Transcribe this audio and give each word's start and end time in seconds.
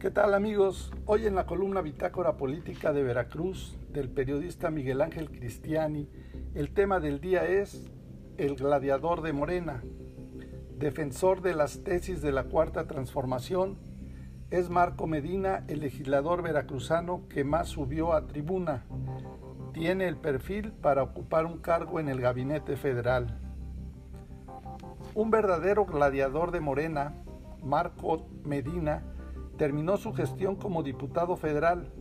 ¿Qué 0.00 0.10
tal 0.10 0.34
amigos? 0.34 0.92
Hoy 1.06 1.26
en 1.26 1.34
la 1.34 1.46
columna 1.46 1.80
Bitácora 1.80 2.36
Política 2.36 2.92
de 2.92 3.02
Veracruz 3.02 3.78
del 3.90 4.10
periodista 4.10 4.70
Miguel 4.70 5.00
Ángel 5.00 5.30
Cristiani, 5.30 6.06
el 6.54 6.74
tema 6.74 7.00
del 7.00 7.18
día 7.18 7.46
es 7.46 7.90
el 8.36 8.56
gladiador 8.56 9.22
de 9.22 9.32
Morena, 9.32 9.82
defensor 10.76 11.40
de 11.40 11.54
las 11.54 11.82
tesis 11.82 12.20
de 12.20 12.30
la 12.30 12.44
Cuarta 12.44 12.86
Transformación, 12.86 13.78
es 14.50 14.68
Marco 14.68 15.06
Medina, 15.06 15.64
el 15.66 15.80
legislador 15.80 16.42
veracruzano 16.42 17.26
que 17.30 17.42
más 17.42 17.68
subió 17.68 18.12
a 18.12 18.26
tribuna. 18.26 18.84
Tiene 19.72 20.08
el 20.08 20.18
perfil 20.18 20.72
para 20.72 21.02
ocupar 21.04 21.46
un 21.46 21.56
cargo 21.58 22.00
en 22.00 22.10
el 22.10 22.20
gabinete 22.20 22.76
federal. 22.76 23.40
Un 25.14 25.30
verdadero 25.30 25.86
gladiador 25.86 26.50
de 26.50 26.60
Morena, 26.60 27.14
Marco 27.62 28.28
Medina, 28.44 29.02
terminó 29.56 29.96
su 29.96 30.12
gestión 30.12 30.56
como 30.56 30.82
diputado 30.82 31.36
federal. 31.36 31.92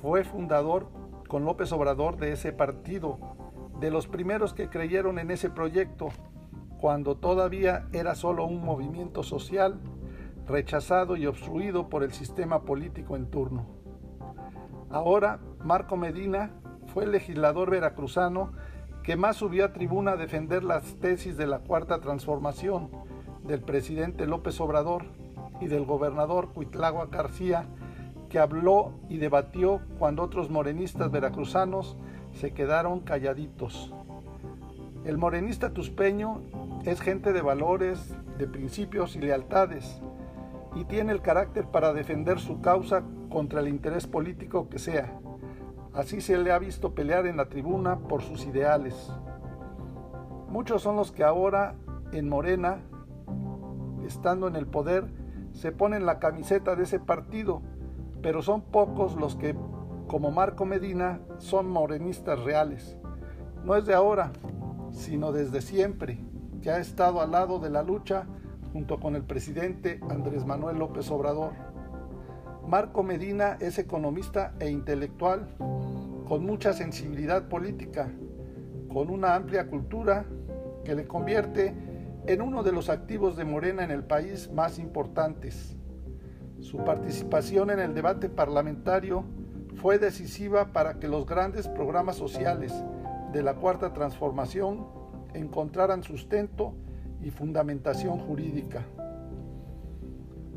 Fue 0.00 0.24
fundador 0.24 0.88
con 1.28 1.44
López 1.44 1.72
Obrador 1.72 2.16
de 2.16 2.32
ese 2.32 2.52
partido, 2.52 3.18
de 3.80 3.90
los 3.90 4.06
primeros 4.06 4.54
que 4.54 4.68
creyeron 4.68 5.18
en 5.18 5.30
ese 5.30 5.50
proyecto, 5.50 6.08
cuando 6.80 7.16
todavía 7.16 7.88
era 7.92 8.14
solo 8.14 8.44
un 8.46 8.64
movimiento 8.64 9.22
social 9.22 9.80
rechazado 10.46 11.16
y 11.16 11.26
obstruido 11.26 11.88
por 11.88 12.02
el 12.02 12.12
sistema 12.12 12.62
político 12.62 13.16
en 13.16 13.26
turno. 13.26 13.66
Ahora, 14.90 15.40
Marco 15.64 15.96
Medina 15.96 16.52
fue 16.86 17.04
el 17.04 17.12
legislador 17.12 17.70
veracruzano 17.70 18.52
que 19.02 19.16
más 19.16 19.36
subió 19.36 19.64
a 19.64 19.72
tribuna 19.72 20.12
a 20.12 20.16
defender 20.16 20.64
las 20.64 20.96
tesis 20.96 21.36
de 21.36 21.46
la 21.46 21.60
Cuarta 21.60 22.00
Transformación 22.00 22.90
del 23.44 23.62
presidente 23.62 24.26
López 24.26 24.60
Obrador 24.60 25.04
y 25.60 25.66
del 25.66 25.84
gobernador 25.84 26.48
Cuitlagua 26.52 27.06
García, 27.06 27.66
que 28.28 28.38
habló 28.38 28.92
y 29.08 29.18
debatió 29.18 29.80
cuando 29.98 30.22
otros 30.22 30.50
morenistas 30.50 31.10
veracruzanos 31.10 31.96
se 32.32 32.52
quedaron 32.52 33.00
calladitos. 33.00 33.94
El 35.04 35.18
morenista 35.18 35.72
tuspeño 35.72 36.42
es 36.84 37.00
gente 37.00 37.32
de 37.32 37.40
valores, 37.40 38.14
de 38.38 38.46
principios 38.46 39.16
y 39.16 39.20
lealtades, 39.20 40.02
y 40.74 40.84
tiene 40.84 41.12
el 41.12 41.22
carácter 41.22 41.66
para 41.66 41.92
defender 41.92 42.38
su 42.38 42.60
causa 42.60 43.02
contra 43.30 43.60
el 43.60 43.68
interés 43.68 44.06
político 44.06 44.68
que 44.68 44.78
sea. 44.78 45.18
Así 45.94 46.20
se 46.20 46.36
le 46.36 46.52
ha 46.52 46.58
visto 46.58 46.94
pelear 46.94 47.26
en 47.26 47.38
la 47.38 47.48
tribuna 47.48 48.00
por 48.00 48.22
sus 48.22 48.44
ideales. 48.44 49.10
Muchos 50.48 50.82
son 50.82 50.96
los 50.96 51.10
que 51.10 51.24
ahora 51.24 51.74
en 52.12 52.28
Morena, 52.28 52.80
estando 54.06 54.48
en 54.48 54.56
el 54.56 54.66
poder, 54.66 55.06
se 55.56 55.72
ponen 55.72 56.04
la 56.04 56.18
camiseta 56.18 56.76
de 56.76 56.84
ese 56.84 57.00
partido, 57.00 57.62
pero 58.22 58.42
son 58.42 58.60
pocos 58.60 59.16
los 59.16 59.36
que, 59.36 59.56
como 60.06 60.30
Marco 60.30 60.66
Medina, 60.66 61.20
son 61.38 61.70
morenistas 61.70 62.38
reales. 62.40 62.98
No 63.64 63.74
es 63.74 63.86
de 63.86 63.94
ahora, 63.94 64.32
sino 64.90 65.32
desde 65.32 65.62
siempre, 65.62 66.18
que 66.60 66.70
ha 66.70 66.78
estado 66.78 67.22
al 67.22 67.30
lado 67.30 67.58
de 67.58 67.70
la 67.70 67.82
lucha 67.82 68.26
junto 68.72 69.00
con 69.00 69.16
el 69.16 69.22
presidente 69.22 69.98
Andrés 70.10 70.44
Manuel 70.44 70.78
López 70.78 71.10
Obrador. 71.10 71.52
Marco 72.68 73.02
Medina 73.02 73.56
es 73.58 73.78
economista 73.78 74.52
e 74.60 74.70
intelectual, 74.70 75.48
con 76.28 76.44
mucha 76.44 76.74
sensibilidad 76.74 77.48
política, 77.48 78.10
con 78.92 79.08
una 79.08 79.34
amplia 79.34 79.68
cultura 79.68 80.26
que 80.84 80.94
le 80.94 81.06
convierte 81.06 81.74
en 82.26 82.42
uno 82.42 82.62
de 82.62 82.72
los 82.72 82.88
activos 82.88 83.36
de 83.36 83.44
Morena 83.44 83.84
en 83.84 83.90
el 83.90 84.02
país 84.02 84.50
más 84.52 84.78
importantes. 84.78 85.76
Su 86.60 86.78
participación 86.78 87.70
en 87.70 87.78
el 87.78 87.94
debate 87.94 88.28
parlamentario 88.28 89.24
fue 89.76 89.98
decisiva 89.98 90.72
para 90.72 90.98
que 90.98 91.06
los 91.06 91.26
grandes 91.26 91.68
programas 91.68 92.16
sociales 92.16 92.72
de 93.32 93.42
la 93.42 93.54
Cuarta 93.54 93.92
Transformación 93.92 94.86
encontraran 95.34 96.02
sustento 96.02 96.74
y 97.22 97.30
fundamentación 97.30 98.18
jurídica. 98.18 98.82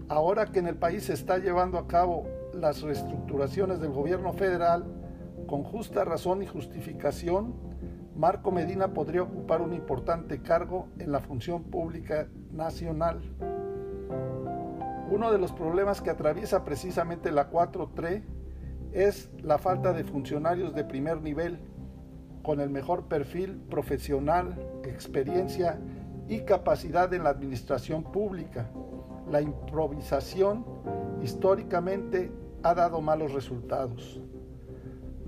Ahora 0.08 0.48
que 0.48 0.60
en 0.60 0.68
el 0.68 0.76
país 0.76 1.04
se 1.04 1.14
está 1.14 1.38
llevando 1.38 1.78
a 1.78 1.88
cabo 1.88 2.26
las 2.54 2.82
reestructuraciones 2.82 3.80
del 3.80 3.92
gobierno 3.92 4.34
federal, 4.34 4.86
con 5.46 5.64
justa 5.64 6.04
razón 6.04 6.42
y 6.42 6.48
justificación, 6.48 7.54
Marco 8.20 8.52
Medina 8.52 8.94
podría 8.94 9.24
ocupar 9.24 9.62
un 9.62 9.72
importante 9.72 10.42
cargo 10.42 10.90
en 11.00 11.14
la 11.14 11.22
función 11.22 11.64
pública 11.64 12.28
nacional. 12.52 13.22
Uno 15.10 15.32
de 15.32 15.38
los 15.38 15.54
problemas 15.54 16.02
que 16.02 16.10
atraviesa 16.10 16.66
precisamente 16.66 17.32
la 17.32 17.50
4.3 17.50 18.22
es 18.92 19.30
la 19.42 19.58
falta 19.58 19.94
de 19.94 20.04
funcionarios 20.04 20.76
de 20.76 20.84
primer 20.84 21.22
nivel, 21.22 21.60
con 22.44 22.60
el 22.60 22.70
mejor 22.70 23.06
perfil 23.06 23.56
profesional, 23.70 24.54
experiencia 24.84 25.80
y 26.28 26.42
capacidad 26.42 27.14
en 27.14 27.24
la 27.24 27.30
administración 27.30 28.04
pública. 28.04 28.70
La 29.32 29.40
improvisación 29.40 30.66
históricamente 31.24 32.34
ha 32.64 32.74
dado 32.74 33.00
malos 33.00 33.32
resultados. 33.32 34.22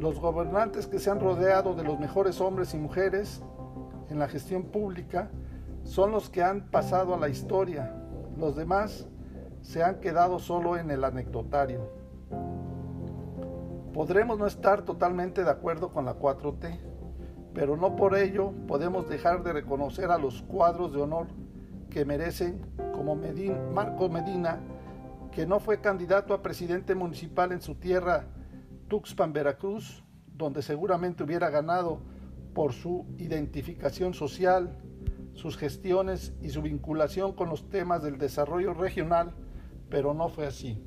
Los 0.01 0.19
gobernantes 0.19 0.87
que 0.87 0.97
se 0.97 1.11
han 1.11 1.19
rodeado 1.19 1.75
de 1.75 1.83
los 1.83 1.99
mejores 1.99 2.41
hombres 2.41 2.73
y 2.73 2.77
mujeres 2.79 3.43
en 4.09 4.17
la 4.17 4.27
gestión 4.27 4.63
pública 4.63 5.29
son 5.83 6.09
los 6.09 6.27
que 6.27 6.41
han 6.41 6.71
pasado 6.71 7.13
a 7.13 7.19
la 7.19 7.29
historia. 7.29 7.93
Los 8.35 8.55
demás 8.55 9.07
se 9.61 9.83
han 9.83 9.99
quedado 9.99 10.39
solo 10.39 10.75
en 10.75 10.89
el 10.89 11.03
anecdotario. 11.03 11.87
Podremos 13.93 14.39
no 14.39 14.47
estar 14.47 14.81
totalmente 14.81 15.43
de 15.43 15.51
acuerdo 15.51 15.89
con 15.89 16.05
la 16.05 16.17
4T, 16.17 16.79
pero 17.53 17.77
no 17.77 17.95
por 17.95 18.17
ello 18.17 18.53
podemos 18.67 19.07
dejar 19.07 19.43
de 19.43 19.53
reconocer 19.53 20.09
a 20.09 20.17
los 20.17 20.41
cuadros 20.41 20.93
de 20.93 21.01
honor 21.01 21.27
que 21.91 22.05
merecen, 22.05 22.59
como 22.91 23.15
Marco 23.15 24.09
Medina, 24.09 24.61
que 25.31 25.45
no 25.45 25.59
fue 25.59 25.79
candidato 25.79 26.33
a 26.33 26.41
presidente 26.41 26.95
municipal 26.95 27.51
en 27.51 27.61
su 27.61 27.75
tierra, 27.75 28.25
Tuxpan, 28.91 29.31
Veracruz, 29.31 30.03
donde 30.35 30.61
seguramente 30.61 31.23
hubiera 31.23 31.49
ganado 31.49 32.01
por 32.53 32.73
su 32.73 33.05
identificación 33.17 34.13
social, 34.13 34.77
sus 35.33 35.55
gestiones 35.55 36.33
y 36.41 36.49
su 36.49 36.61
vinculación 36.61 37.31
con 37.31 37.47
los 37.47 37.69
temas 37.69 38.03
del 38.03 38.17
desarrollo 38.17 38.73
regional, 38.73 39.33
pero 39.89 40.13
no 40.13 40.27
fue 40.27 40.45
así. 40.45 40.77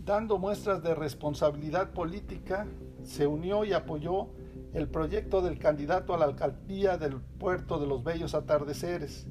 Dando 0.00 0.36
muestras 0.36 0.82
de 0.82 0.96
responsabilidad 0.96 1.92
política, 1.92 2.66
se 3.04 3.28
unió 3.28 3.64
y 3.64 3.72
apoyó 3.72 4.30
el 4.72 4.88
proyecto 4.88 5.42
del 5.42 5.60
candidato 5.60 6.12
a 6.12 6.18
la 6.18 6.24
alcaldía 6.24 6.98
del 6.98 7.20
puerto 7.20 7.78
de 7.78 7.86
los 7.86 8.02
Bellos 8.02 8.34
Atardeceres, 8.34 9.28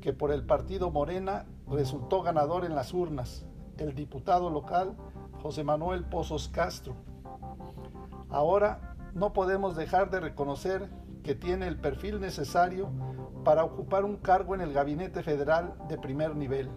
que 0.00 0.12
por 0.12 0.30
el 0.30 0.46
partido 0.46 0.92
Morena 0.92 1.46
resultó 1.66 2.22
ganador 2.22 2.64
en 2.64 2.76
las 2.76 2.94
urnas, 2.94 3.44
el 3.76 3.96
diputado 3.96 4.50
local 4.50 4.94
José 5.42 5.64
Manuel 5.64 6.04
Pozos 6.04 6.48
Castro. 6.48 6.94
Ahora 8.30 8.96
no 9.14 9.32
podemos 9.32 9.76
dejar 9.76 10.10
de 10.10 10.20
reconocer 10.20 10.90
que 11.22 11.34
tiene 11.34 11.66
el 11.66 11.78
perfil 11.78 12.20
necesario 12.20 12.90
para 13.44 13.64
ocupar 13.64 14.04
un 14.04 14.16
cargo 14.16 14.54
en 14.54 14.60
el 14.60 14.72
gabinete 14.72 15.22
federal 15.22 15.74
de 15.88 15.98
primer 15.98 16.36
nivel. 16.36 16.68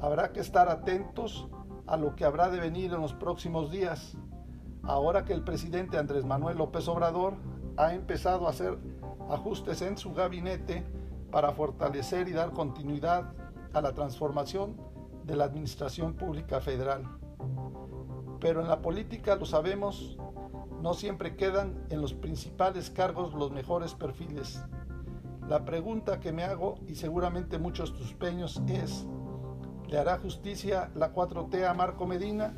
Habrá 0.00 0.32
que 0.32 0.40
estar 0.40 0.68
atentos 0.68 1.48
a 1.86 1.96
lo 1.96 2.16
que 2.16 2.24
habrá 2.24 2.50
de 2.50 2.60
venir 2.60 2.92
en 2.92 3.00
los 3.00 3.14
próximos 3.14 3.70
días, 3.70 4.16
ahora 4.82 5.24
que 5.24 5.32
el 5.32 5.44
presidente 5.44 5.98
Andrés 5.98 6.24
Manuel 6.24 6.58
López 6.58 6.88
Obrador 6.88 7.34
ha 7.76 7.94
empezado 7.94 8.46
a 8.46 8.50
hacer 8.50 8.78
ajustes 9.30 9.82
en 9.82 9.96
su 9.96 10.12
gabinete 10.12 10.84
para 11.30 11.52
fortalecer 11.52 12.28
y 12.28 12.32
dar 12.32 12.50
continuidad 12.50 13.32
a 13.72 13.80
la 13.80 13.92
transformación 13.92 14.76
de 15.24 15.36
la 15.36 15.44
Administración 15.44 16.14
Pública 16.14 16.60
Federal. 16.60 17.21
Pero 18.40 18.60
en 18.60 18.68
la 18.68 18.82
política, 18.82 19.36
lo 19.36 19.44
sabemos, 19.44 20.18
no 20.80 20.94
siempre 20.94 21.36
quedan 21.36 21.86
en 21.90 22.00
los 22.00 22.12
principales 22.14 22.90
cargos 22.90 23.34
los 23.34 23.50
mejores 23.50 23.94
perfiles. 23.94 24.62
La 25.48 25.64
pregunta 25.64 26.20
que 26.20 26.32
me 26.32 26.44
hago, 26.44 26.76
y 26.86 26.94
seguramente 26.94 27.58
muchos 27.58 27.94
tuspeños, 27.94 28.62
es, 28.66 29.06
¿le 29.88 29.98
hará 29.98 30.18
justicia 30.18 30.90
la 30.94 31.12
4T 31.14 31.68
a 31.68 31.74
Marco 31.74 32.06
Medina? 32.06 32.54